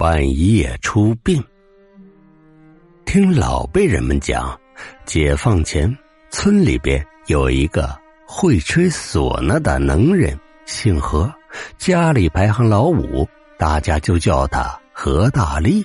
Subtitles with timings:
[0.00, 1.44] 半夜出殡。
[3.04, 4.58] 听老辈人们讲，
[5.04, 5.94] 解放前
[6.30, 7.94] 村里边有一个
[8.26, 11.30] 会吹唢呐的能人，姓何，
[11.76, 13.28] 家里排行老五，
[13.58, 15.84] 大家就叫他何大力。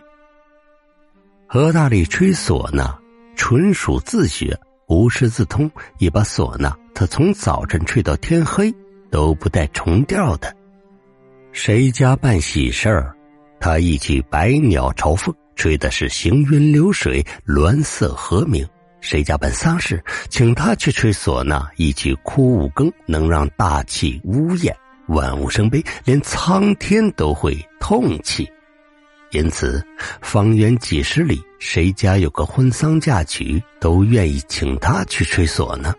[1.45, 2.97] 何大力吹唢呐
[3.35, 4.57] 纯属自学，
[4.87, 8.73] 无师自通，一把唢呐他从早晨吹到天黑
[9.11, 10.55] 都不带重调的。
[11.51, 13.13] 谁家办喜事儿？
[13.65, 18.63] 他一曲《百鸟朝凤》，吹的是行云流水，鸾色和鸣；
[19.01, 24.71] 谁家办丧事，请他去吹唢呐，一曲《哭五更》，能让大气呜咽，
[25.07, 28.47] 万物生悲，连苍天都会痛泣。
[29.31, 29.83] 因此，
[30.21, 35.91] 方圆几十里，谁家有个婚丧嫁娶，都愿意请他去吹唢呐。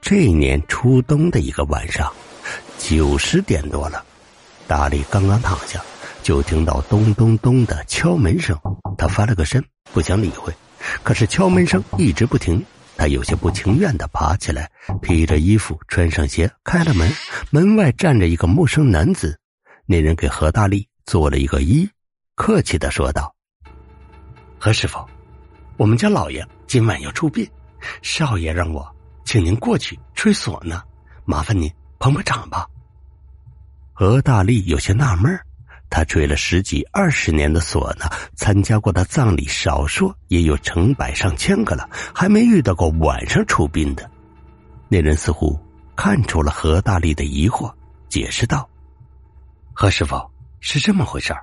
[0.00, 2.12] 这年初冬的一个晚上，
[2.78, 4.04] 九十点多了，
[4.68, 5.82] 大力刚刚躺下。
[6.22, 8.56] 就听到咚咚咚的敲门声，
[8.96, 10.52] 他翻了个身，不想理会。
[11.02, 12.64] 可是敲门声一直不停，
[12.96, 14.70] 他有些不情愿的爬起来，
[15.00, 17.10] 披着衣服，穿上鞋，开了门。
[17.50, 19.38] 门外站着一个陌生男子，
[19.84, 21.88] 那人给何大力做了一个揖，
[22.36, 23.34] 客气的说道
[24.58, 25.04] ：“何师傅，
[25.76, 27.48] 我们家老爷今晚要出殡，
[28.00, 28.88] 少爷让我
[29.24, 30.82] 请您过去吹唢呐，
[31.24, 32.66] 麻烦您捧捧场吧。”
[33.92, 35.44] 何大力有些纳闷儿。
[35.92, 44.10] 他吹了十几二十年的唢呐，参加过的葬礼少说也有成百上千个了，还没遇到过晚上出殡的。
[44.88, 45.60] 那人似乎
[45.94, 47.70] 看出了何大力的疑惑，
[48.08, 48.66] 解释道
[49.74, 50.16] ：“何师傅
[50.60, 51.34] 是这么回事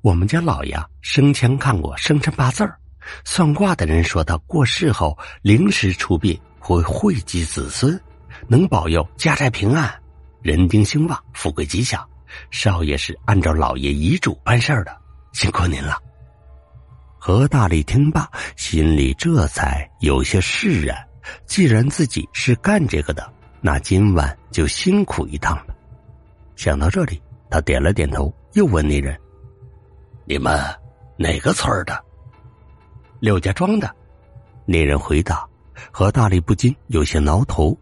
[0.00, 2.66] 我们家老爷生前看过生辰八字
[3.24, 8.00] 算卦的人说他过世后临时出殡会惠及子孙，
[8.48, 9.92] 能保佑家宅平安，
[10.40, 12.02] 人丁兴旺，富贵吉祥。”
[12.50, 14.96] 少爷是按照老爷遗嘱办事的，
[15.32, 15.96] 辛苦您了。
[17.18, 20.96] 何大力听罢，心里这才有些释然。
[21.46, 25.74] 既然自己是干这个的，那今晚就辛苦一趟了。
[26.56, 29.16] 想到这里，他点了点头，又问那人
[30.26, 30.60] ：“你们
[31.16, 32.04] 哪个村的？”
[33.20, 33.88] 柳家庄的。
[34.66, 35.46] 那人回答。
[35.90, 37.76] 何大力不禁有些挠头。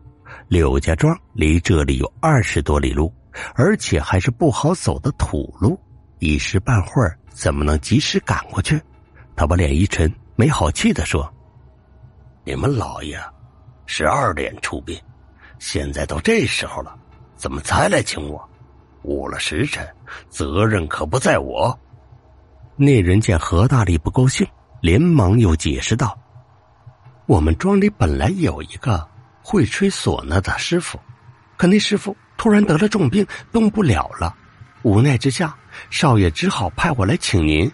[0.49, 3.13] 柳家庄离这里有二十多里路。
[3.55, 5.79] 而且还是不好走的土路，
[6.19, 8.81] 一时半会儿怎么能及时赶过去？
[9.37, 11.33] 他把脸一沉，没好气的说
[12.45, 13.19] ：“你们老爷
[13.87, 15.01] 十二点出殡，
[15.59, 16.95] 现在都这时候了，
[17.37, 18.47] 怎么才来请我？
[19.03, 19.89] 误了时辰，
[20.29, 21.79] 责任可不在我。”
[22.77, 24.47] 那人见何大力不高兴，
[24.81, 26.19] 连忙又解释道
[27.27, 29.09] ：“我们庄里本来有一个
[29.43, 30.99] 会吹唢呐的师傅，
[31.57, 34.35] 可那师傅……”突然得了重病，动不了了，
[34.81, 35.55] 无奈之下，
[35.91, 37.71] 少爷只好派我来请您，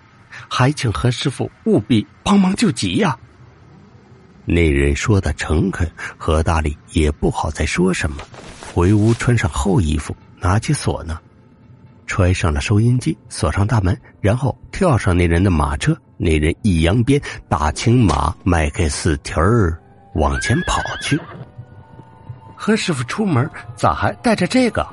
[0.49, 3.17] 还请何师傅务必帮忙救急呀。
[4.45, 5.89] 那人说的诚恳，
[6.19, 8.17] 何大力也不好再说什么，
[8.75, 11.21] 回屋穿上厚衣服，拿起锁呢，
[12.05, 15.97] 揣上了收音机，锁上大门，然后跳上那人的马车。
[16.17, 19.81] 那人一扬鞭，大青马迈开四蹄儿
[20.17, 21.17] 往前跑去。
[22.57, 24.85] 何师傅出门咋还带着这个？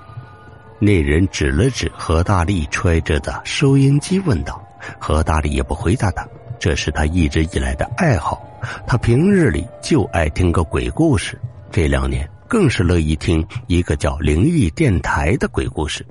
[0.80, 4.62] 那人指了指何大力揣着的收音机，问道
[5.00, 6.28] ：“何大力也不回答他，
[6.60, 8.46] 这是他一直以来的爱好。
[8.86, 11.40] 他平日里就爱听个鬼故事，
[11.72, 16.06] 这两年更是乐意听一个叫灵异电台的鬼故事。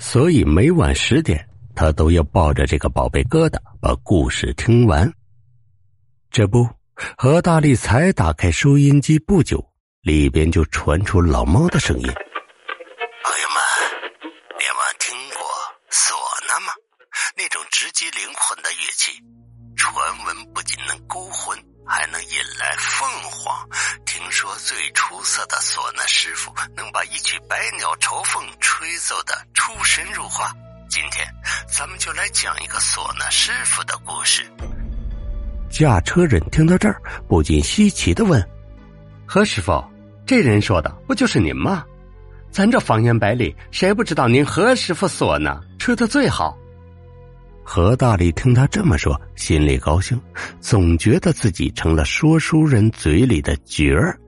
[0.00, 5.08] 所以每晚十点，他都要抱着这个宝贝疙瘩把故事听完。
[6.30, 6.68] 这不，
[7.16, 9.64] 何大力才打开收音机不久。”
[10.02, 13.58] 里边就传出老猫的声音：“朋友们，
[14.56, 15.40] 你们听过
[15.90, 16.14] 唢
[16.46, 16.72] 呐吗？
[17.36, 19.12] 那种直击灵魂的乐器，
[19.76, 19.92] 传
[20.24, 23.68] 闻不仅能勾魂，还能引来凤凰。
[24.06, 30.52] 听说最出色的唢呐师傅，能把一曲《百鸟朝凤》吹奏的出神入化。
[30.88, 31.26] 今天，
[31.76, 34.48] 咱们就来讲一个唢呐师傅的故事。”
[35.68, 38.40] 驾车人听到这儿，不禁稀奇的问
[39.28, 39.84] ：“何师傅？”
[40.26, 41.84] 这人说的不就是您吗？
[42.50, 46.56] 咱这方圆百里，谁不知道您何师傅锁呢吹的最好？
[47.62, 50.20] 何大力听他这么说，心里高兴，
[50.60, 54.18] 总觉得自己成了说书人嘴里的角儿，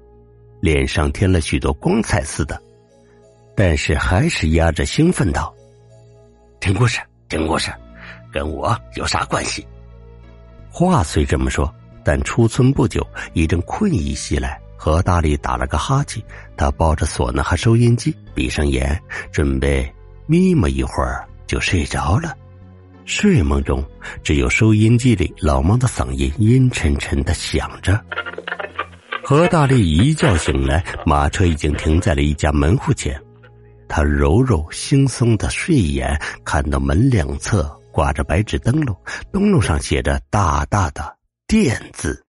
[0.61, 2.61] 脸上添了许多光彩似的，
[3.55, 5.55] 但是还是压着兴奋道
[6.61, 6.99] ：“听故事，
[7.29, 7.71] 听故事，
[8.33, 9.67] 跟我有啥关系？”
[10.71, 11.71] 话虽这么说，
[12.03, 14.59] 但出村不久，一阵困意袭来。
[14.83, 16.25] 何大力打了个哈欠，
[16.57, 18.99] 他抱着唢呐和收音机，闭上眼，
[19.31, 19.87] 准备
[20.25, 22.35] 眯摸一会儿就睡着了。
[23.05, 23.85] 睡梦中，
[24.25, 28.03] 只有收音机里老猫的嗓音阴沉沉的响着。
[29.23, 33.21] 何大力一觉醒来，马车已经停在了一家门户前。
[33.87, 38.97] 他揉揉惺忪的睡眼，看到门两侧挂着白纸灯笼，
[39.31, 42.25] 灯笼上写着大大的“店”字。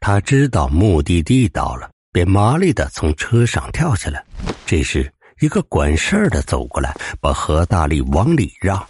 [0.00, 4.24] 他知道目的地到了，便麻利的从车上跳下来。
[4.66, 8.88] 这时，一个管事儿的走过来，把何大力往里让。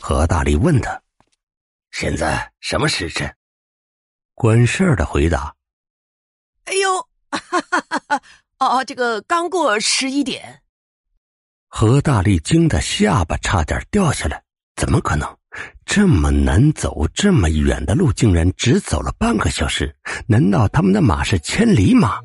[0.00, 1.02] 何大力问他
[1.90, 3.34] ：“现在什么时辰？”
[4.34, 5.54] 管事儿的回答
[6.66, 8.22] ：“哎呦，哈哈哈哈
[8.58, 10.62] 哦，这个刚过十一点。”
[11.68, 14.42] 何大力惊得下巴差点掉下来，
[14.76, 15.36] 怎么可能？
[15.86, 19.94] 这么难走，这么远的路，竟然只走了半个小时？
[20.26, 22.18] 难道他们的马是千里马？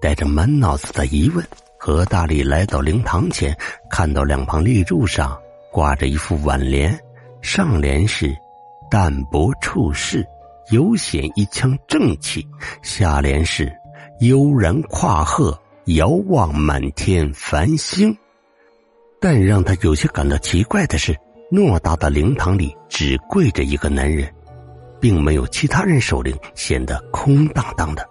[0.00, 1.44] 带着满脑子的疑问，
[1.78, 3.56] 何大力来到灵堂前，
[3.90, 5.38] 看到两旁立柱上
[5.72, 6.98] 挂着一副挽联，
[7.42, 8.34] 上联是
[8.90, 10.24] “淡泊处世，
[10.70, 12.46] 悠显一腔正气”，
[12.82, 13.72] 下联是
[14.20, 18.16] “悠然跨鹤，遥望满天繁星”。
[19.20, 21.16] 但让他有些感到奇怪的是，
[21.50, 24.30] 偌大的灵堂里只跪着一个男人，
[25.00, 28.06] 并没有其他人守灵，显得空荡荡的。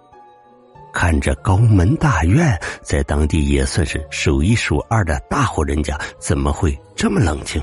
[0.92, 7.62] 看着高门大院，在当地也算是数一数二的大户人家，怎么会这么冷清？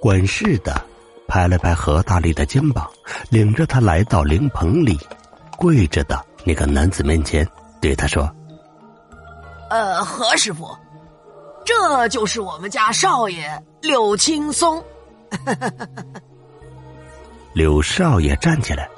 [0.00, 0.80] 管事的
[1.26, 2.88] 拍了拍何大力的肩膀，
[3.28, 4.98] 领着他来到灵棚里，
[5.58, 7.46] 跪着的那个男子面前，
[7.80, 8.30] 对他说
[9.68, 10.66] ：“呃，何师傅。”
[11.66, 14.82] 这就是我们家少爷柳青松。
[17.54, 18.88] 柳少爷站起来，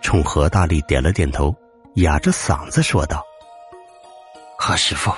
[0.00, 1.54] 冲何大力点了点头，
[1.96, 3.22] 哑着嗓子说道
[4.58, 5.12] ：“何师傅，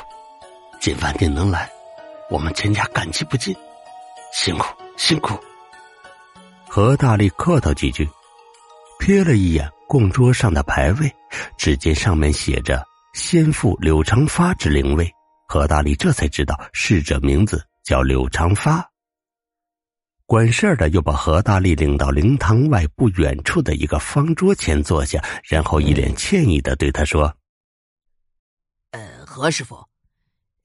[0.81, 1.71] 今晚你能来，
[2.31, 3.55] 我们全家感激不尽，
[4.33, 4.67] 辛苦
[4.97, 5.39] 辛苦。”
[6.69, 8.09] 何大力客套几句，
[9.01, 11.13] 瞥了一眼供桌上的牌位，
[11.57, 12.85] 只见上面写着
[13.15, 15.11] “先父柳长发之灵位”。
[15.47, 18.85] 何大力这才知道逝者名字叫柳长发。
[20.27, 27.37] 管事儿的又把何大力领到灵堂外不远处的一个方桌前坐下，然后一脸歉意的对他说
[28.93, 29.77] ：“呃，何师傅，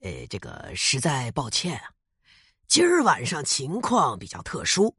[0.00, 1.92] 呃，这个实在抱歉啊，
[2.66, 4.96] 今儿晚上情况比较特殊，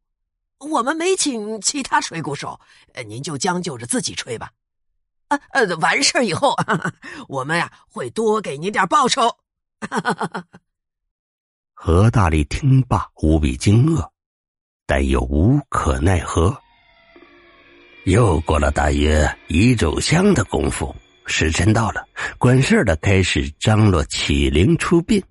[0.60, 2.60] 我们没请其他吹鼓手，
[2.94, 4.52] 呃，您就将就着自己吹吧。
[5.30, 6.56] 啊，呃，完事儿以后，
[7.28, 9.38] 我们呀会多给您点报酬。”
[9.90, 10.46] 哈，
[11.74, 14.11] 何大力听罢无比惊愕，
[14.92, 16.54] 但又无可奈何。
[18.04, 20.94] 又过了大约一炷香的功夫，
[21.26, 22.06] 时辰到了，
[22.38, 25.24] 管事的开始张罗起灵出殡。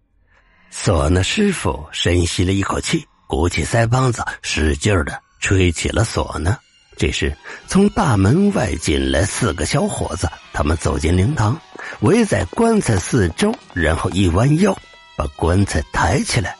[0.73, 6.57] 唢呐师傅深吸了一口气，鼓起腮帮子，使劲的吹起了唢呐。
[6.97, 7.37] 这时，
[7.67, 11.61] 从大门外进来四个小伙子，他们走进灵堂。
[12.01, 14.75] 围在棺材四周，然后一弯腰，
[15.19, 16.57] 把棺材抬起来。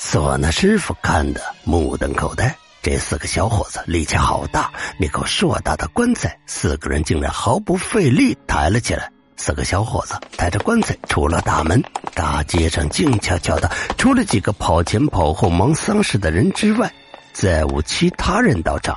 [0.00, 9.12] 唢呐师傅看得目瞪口呆，这四个小伙子力气好大，那口硕大的棺材，四个人竟然毫不费力抬了起来。
[9.36, 11.82] 四个小伙子抬着棺材出了大门，
[12.14, 16.90] 大街上静悄悄的，除了几个跑前跑后忙丧事的人之外，
[17.34, 18.96] 再无其他人到场。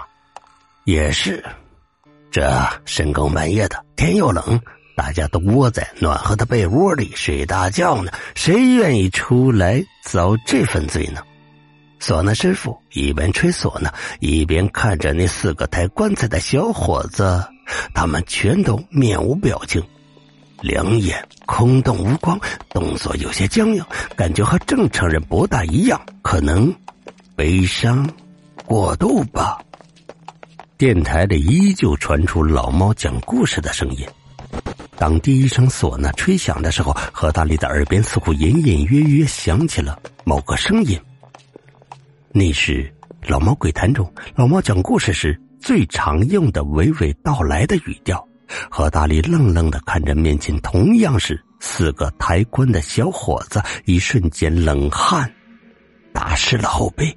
[0.86, 1.44] 也是，
[2.32, 2.50] 这
[2.86, 4.60] 深更半夜的，天又冷。
[4.96, 11.22] 大家都窝在暖和的被窝里睡大觉呢，谁愿意出来遭这份罪呢？
[12.00, 17.42] 唢呐师傅一边吹唢呐，一边看着那四个抬棺材的小伙子，
[17.94, 19.82] 他们全都面无表情，
[20.60, 22.38] 两眼空洞无光，
[22.70, 23.84] 动作有些僵硬，
[24.18, 26.76] 感觉和正常人不大一样，可能
[27.38, 28.10] 悲伤
[28.66, 29.60] 过度吧。
[30.78, 34.06] 电台里依旧传出老猫讲故事的声音。
[34.98, 41.00] 当第一声唢呐吹响的时候，何大力的耳边似乎隐隐约约响起了某个声音。
[42.32, 42.94] 那是
[43.28, 48.26] 老猫鬼谈中老猫讲故事时最常用的娓娓道来的语调。
[48.70, 55.32] 何大力愣愣的看着面前同样是四个抬棺的小伙子，一瞬间冷汗
[56.14, 57.16] 打湿了后背。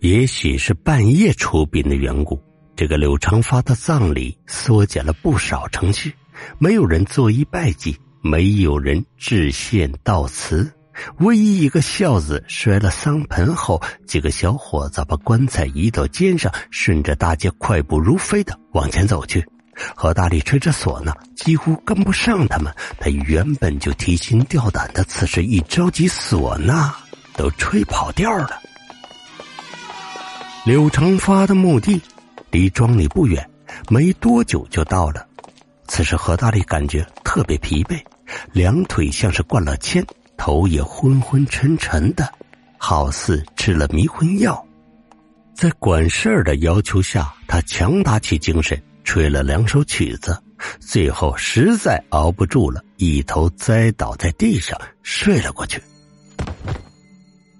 [0.00, 2.42] 也许是半夜出殡的缘故，
[2.74, 6.12] 这个柳长发的葬礼缩减了不少程序。
[6.58, 10.72] 没有人作揖拜祭，没有人致谢悼词，
[11.18, 19.44] 唯一一个孝子摔了丧盆后，几个小伙子把棺材移到肩上，顺着大街快步如飞的往前走去。
[19.96, 22.72] 何大力吹着唢呐，几乎跟不上他们。
[22.98, 26.94] 他原本就提心吊胆的，此时一着急，唢呐
[27.36, 28.50] 都吹跑调了。
[30.64, 32.00] 柳长发的墓地
[32.52, 33.50] 离庄里不远，
[33.90, 35.26] 没多久就到了。
[35.86, 38.02] 此时何大力感觉特别疲惫，
[38.52, 40.04] 两腿像是灌了铅，
[40.36, 42.32] 头也昏昏沉沉的，
[42.78, 44.64] 好似吃了迷魂药。
[45.54, 50.36] 在管事儿的要求下，他强打起精神，吹了两首曲子，
[50.80, 55.80] 最后实在熬不住了，一头栽倒在地上睡了过去。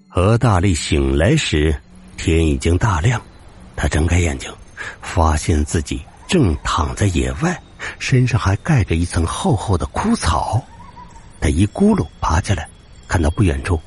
[0.08, 1.74] 何大力醒来时，
[2.16, 3.20] 天已经大亮，
[3.76, 4.52] 他睁开眼睛，
[5.00, 7.60] 发现自己正躺在野外，
[7.98, 10.62] 身上还盖着一层厚厚的枯草。
[11.40, 12.68] 他一咕噜爬起来，
[13.06, 13.80] 看到不远处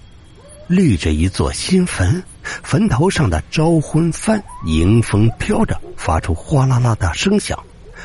[0.67, 7.57] 立着一座新坟，坟头上的招魂幡迎风飘着，发出哗啦啦的声响。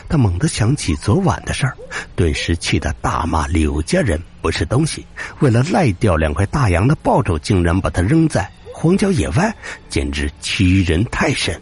[0.08, 1.76] 他猛地想起昨晚的事儿，
[2.16, 5.06] 顿时气得大骂柳家人不是东西。
[5.40, 9.54] 为了赖掉两块大洋的报酬，竟然把他扔在荒郊野外，
[9.88, 11.60] 简直欺人太甚。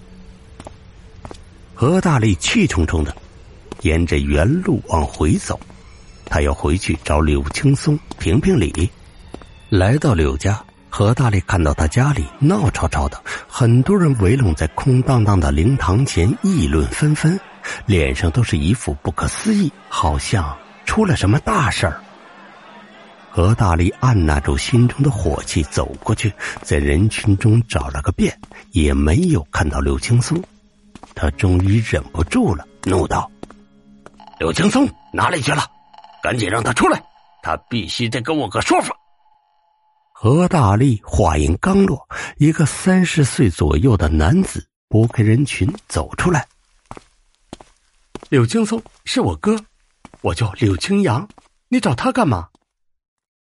[1.74, 3.14] 何大力气冲冲的
[3.82, 5.58] 沿着原路往回走，
[6.24, 8.90] 他要回去找柳青松评评理。
[9.68, 17.38] 来到柳家，何大力看到他家里闹吵吵的，很多人围拢在空荡荡的灵堂前议论纷纷。
[17.86, 20.56] 脸上都是一副不可思议，好像
[20.86, 22.00] 出了什么大事儿。
[23.30, 26.32] 何大力按捺住心中的火气，走过去，
[26.62, 28.36] 在人群中找了个遍，
[28.72, 30.42] 也没有看到柳青松。
[31.14, 33.30] 他终于忍不住了，怒道
[34.40, 35.62] ：“柳青松哪里去了？
[36.22, 36.98] 赶紧让他出来！
[37.42, 38.96] 他必须得给我个说法。”
[40.16, 46.48] 何大力话音刚落，一个三十岁左右的男子拨开人群走出来。
[48.30, 49.62] 柳青松是我哥，
[50.22, 51.28] 我叫柳青阳，
[51.68, 52.48] 你找他干嘛？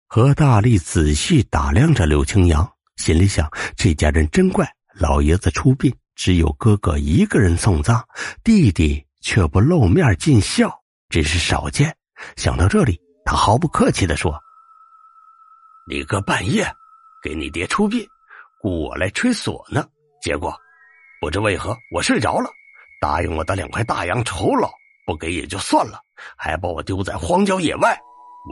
[0.07, 8.05] 何大力仔细打量着柳青阳，心里想：这家人真怪，老爷子出殡，只有哥哥一个人送葬，
[8.45, 10.71] 弟弟却不露面尽孝，
[11.09, 11.93] 真是少见。
[12.37, 14.41] 想到这里，他毫不客气的说
[15.91, 16.65] ：“你哥半夜
[17.25, 18.07] 给你爹出殡，
[18.63, 19.85] 雇我来吹唢呐，
[20.23, 20.57] 结果
[21.21, 22.49] 不知为何我睡着了。”
[23.03, 24.71] 答应我的两块大洋酬劳
[25.05, 25.99] 不给也就算了，
[26.37, 27.99] 还把我丢在荒郊野外，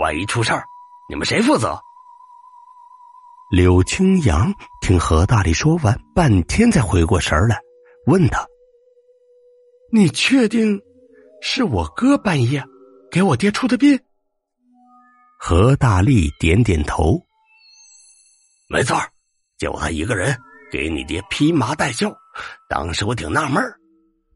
[0.00, 0.64] 万一出事儿，
[1.08, 1.80] 你们谁负责？
[3.52, 7.60] 柳青阳听何大力说完，半天才回过神来，
[8.06, 8.44] 问他
[9.94, 10.82] ：“你确定
[11.40, 12.64] 是我哥半夜
[13.12, 13.96] 给我爹出的殡？”
[15.38, 17.24] 何大力点点头
[18.68, 18.98] ：“没错
[19.56, 20.36] 就他一个人
[20.72, 22.12] 给你爹披麻戴孝。
[22.68, 23.78] 当时我挺纳闷儿。”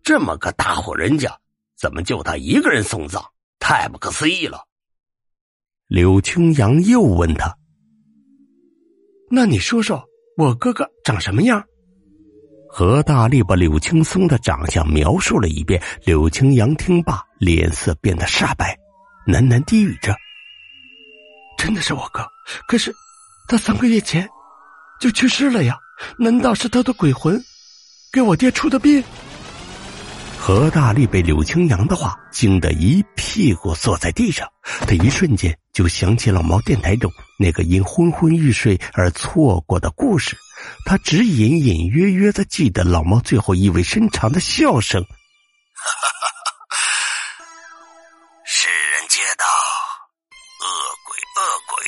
[0.04, 1.36] 这么个大户人家，
[1.76, 3.20] 怎么就他一个人送葬？
[3.58, 4.60] 太不可思议了。
[5.88, 7.58] 柳青阳又问他
[9.28, 11.66] ：“那你说说我哥哥长什么样？”
[12.78, 15.82] 何大力把柳青松的长相描述了一遍。
[16.04, 18.72] 柳青阳听罢，脸色变得煞白，
[19.26, 20.14] 喃喃低语着
[21.58, 22.24] ：“真的是我哥，
[22.68, 22.94] 可是
[23.48, 24.28] 他三个月前
[25.00, 25.76] 就去世了呀？
[26.20, 27.36] 难道是他的鬼魂
[28.12, 29.02] 给我爹出的殡？”
[30.38, 34.46] 何大力被柳青阳的话惊得一屁股坐在地上，
[34.86, 40.36] 他一瞬间就想起老毛电台中那个因昏昏欲睡而错过的故事，
[40.84, 45.02] 他只隐隐约约的记得老猫最后意味深长的笑声
[45.74, 45.90] ：“哈
[46.70, 46.78] 哈
[48.44, 50.66] 世人皆道恶
[51.04, 51.84] 鬼恶鬼，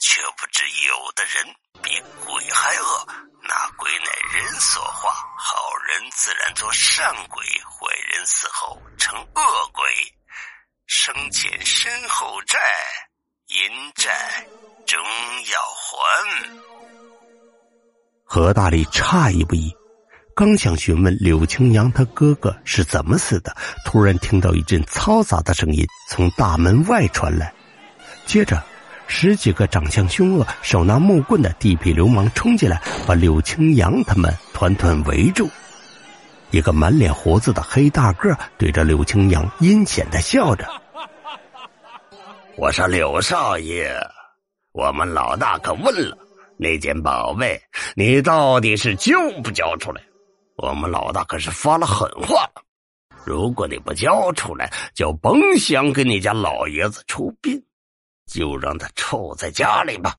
[0.00, 1.44] 却不知有的人
[1.82, 3.08] 比鬼还恶。”
[3.46, 9.84] 那鬼乃人所化，好人自然做善鬼，坏人死后成恶鬼，
[10.86, 12.58] 生前身后债，
[13.48, 14.46] 阴债
[14.86, 14.98] 终
[15.52, 16.73] 要还。
[18.24, 19.72] 何大力诧异不已，
[20.34, 23.54] 刚想询问柳青阳他哥哥是怎么死的，
[23.84, 27.52] 突然听到一阵嘈杂的声音从大门外传来，
[28.26, 28.62] 接着。
[29.06, 35.46] 十几个长相凶恶、手拿木棍的地痞流氓冲进来，把柳青阳他们团团围住。
[36.50, 40.66] 一个满脸胡子的黑大个对着柳青阳阴险的笑着
[42.56, 43.94] ：“我说柳少爷，
[44.72, 46.16] 我们老大可问了，
[46.56, 47.60] 那件宝贝
[47.96, 50.02] 你到底是交不交出来？
[50.56, 52.62] 我们老大可是发了狠话了，
[53.26, 57.60] 如果你不交出来，就甭想给你家老爷子出殡。”
[58.26, 60.14] 就让他臭在家里吧，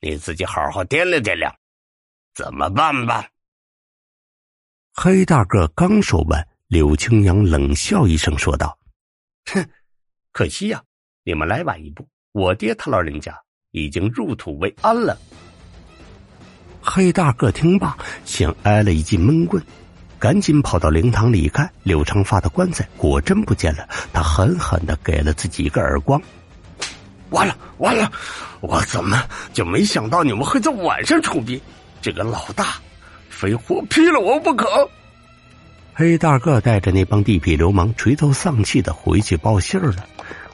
[0.00, 1.54] 你自己好好掂量掂量，
[2.34, 3.28] 怎么办吧？
[4.92, 8.76] 黑大个刚说完，柳青阳冷笑一声说道
[9.52, 9.64] ：“哼，
[10.32, 10.82] 可惜呀，
[11.22, 13.34] 你们来晚一步，我爹他老人家
[13.70, 15.16] 已经入土为安了。”
[16.82, 19.62] 黑大个听罢，像挨了一记闷棍，
[20.18, 23.88] 赶紧跑到灵堂里一看，柳长发的棺材果真不见了。
[24.12, 26.20] 他狠狠的给了自己一个耳光。
[27.30, 28.10] 完了完了，
[28.60, 29.22] 我怎么
[29.52, 31.60] 就没想到你们会在晚上出殡？
[32.02, 32.76] 这个老大，
[33.28, 34.66] 非活劈了我不可！
[35.94, 40.06] 黑大个带着那帮地痞流氓垂头丧气的回去报信了。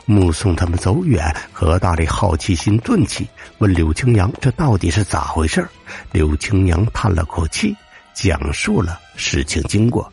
[0.06, 5.68] 目送他们走远，何大力好奇心顿起，问柳青阳：“这到底是咋回事？”
[6.12, 7.76] 柳青阳叹了口气，
[8.14, 10.10] 讲述了事情经过。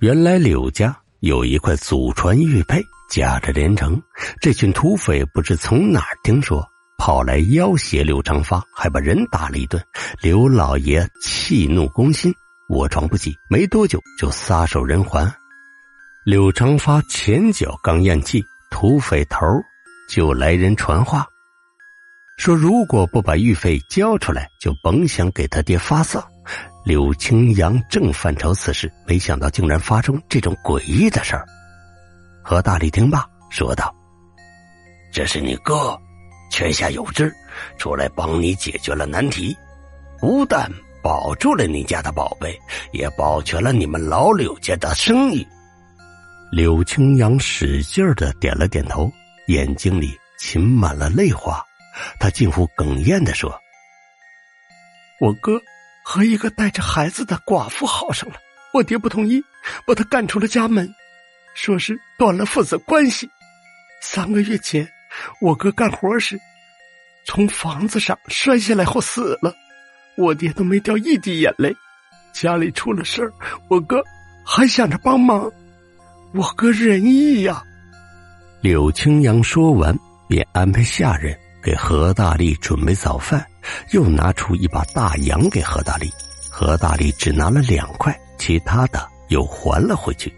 [0.00, 4.00] 原来柳家有一块祖传玉佩，价值连城。
[4.40, 9.80] 这群土匪不知从哪儿听说，跑来要挟柳长发，还把人打了一顿。
[10.20, 12.34] 刘老爷气怒攻心，
[12.70, 15.32] 卧床不起，没多久就撒手人寰。
[16.24, 18.44] 柳长发前脚刚咽气。
[18.70, 19.46] 土匪头
[20.08, 21.26] 就来人传话，
[22.36, 26.22] 说如果不把玉费交出来，就甭想给他爹发丧。
[26.84, 31.44] 柳青阳正犯愁此事，没想到竟然发生这种诡异的事儿。
[32.42, 33.94] 何大力听罢，说道
[35.12, 35.98] ：“这是你哥，
[36.50, 37.34] 泉下有知，
[37.76, 39.54] 出来帮你解决了难题，
[40.18, 40.70] 不但
[41.02, 42.58] 保住了你家的宝贝，
[42.92, 45.46] 也保全了你们老柳家的生意。”
[46.50, 49.12] 柳青阳使劲儿的点了点头，
[49.48, 51.62] 眼睛里噙满了泪花。
[52.18, 53.54] 他近乎哽咽的说
[55.20, 55.60] ：“我哥
[56.02, 58.36] 和一个带着孩子的寡妇好上了，
[58.72, 59.42] 我爹不同意，
[59.86, 60.88] 把他赶出了家门，
[61.54, 63.28] 说是断了父子关系。
[64.00, 64.88] 三个月前，
[65.42, 66.38] 我哥干活时
[67.26, 69.54] 从房子上摔下来后死了，
[70.16, 71.76] 我爹都没掉一滴眼泪。
[72.32, 73.32] 家里出了事儿，
[73.68, 74.02] 我哥
[74.46, 75.52] 还想着帮忙。”
[76.34, 77.62] 我哥仁义呀！
[78.60, 83.44] 柳青阳说完，便安排下人给何大力准备早饭，
[83.92, 86.10] 又拿出一把大洋给何大力。
[86.50, 90.30] 何大力只拿了两块，其他的又还了回去。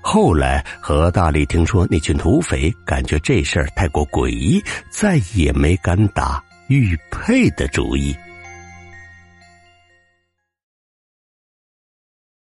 [0.00, 8.14] 后来何大力听说那群土匪，感觉这事儿太过诡异，再也没敢打玉佩的主意。